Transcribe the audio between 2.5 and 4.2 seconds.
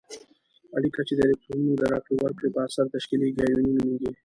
په اثر تشکیلیږي آیوني نومیږي.